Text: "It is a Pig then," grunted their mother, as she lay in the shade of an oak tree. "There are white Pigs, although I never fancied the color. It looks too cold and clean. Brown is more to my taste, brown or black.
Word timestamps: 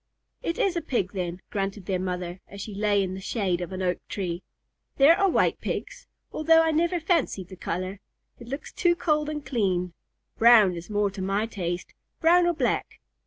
"It 0.41 0.57
is 0.57 0.75
a 0.75 0.81
Pig 0.81 1.11
then," 1.11 1.41
grunted 1.51 1.85
their 1.85 1.99
mother, 1.99 2.39
as 2.47 2.59
she 2.61 2.73
lay 2.73 3.03
in 3.03 3.13
the 3.13 3.21
shade 3.21 3.61
of 3.61 3.71
an 3.71 3.83
oak 3.83 3.99
tree. 4.07 4.41
"There 4.97 5.15
are 5.15 5.29
white 5.29 5.61
Pigs, 5.61 6.07
although 6.33 6.63
I 6.63 6.71
never 6.71 6.99
fancied 6.99 7.49
the 7.49 7.55
color. 7.55 7.99
It 8.39 8.47
looks 8.47 8.73
too 8.73 8.95
cold 8.95 9.29
and 9.29 9.45
clean. 9.45 9.93
Brown 10.39 10.75
is 10.75 10.89
more 10.89 11.11
to 11.11 11.21
my 11.21 11.45
taste, 11.45 11.93
brown 12.19 12.47
or 12.47 12.53
black. 12.53 12.99